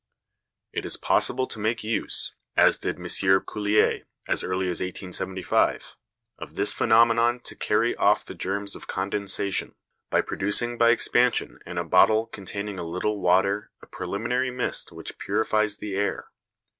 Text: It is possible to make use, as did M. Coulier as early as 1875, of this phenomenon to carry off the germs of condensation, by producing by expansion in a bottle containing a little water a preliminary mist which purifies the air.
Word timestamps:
It 0.73 0.83
is 0.83 0.97
possible 0.97 1.45
to 1.45 1.59
make 1.59 1.83
use, 1.83 2.33
as 2.57 2.79
did 2.79 2.95
M. 2.95 3.03
Coulier 3.05 4.05
as 4.27 4.43
early 4.43 4.65
as 4.65 4.81
1875, 4.81 5.95
of 6.39 6.55
this 6.55 6.73
phenomenon 6.73 7.39
to 7.41 7.55
carry 7.55 7.95
off 7.97 8.25
the 8.25 8.33
germs 8.33 8.75
of 8.75 8.87
condensation, 8.87 9.75
by 10.09 10.21
producing 10.21 10.79
by 10.79 10.89
expansion 10.89 11.59
in 11.67 11.77
a 11.77 11.83
bottle 11.83 12.25
containing 12.25 12.79
a 12.79 12.83
little 12.83 13.19
water 13.21 13.69
a 13.83 13.85
preliminary 13.85 14.49
mist 14.49 14.91
which 14.91 15.19
purifies 15.19 15.77
the 15.77 15.93
air. 15.93 16.29